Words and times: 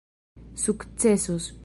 sukcesos 0.55 1.53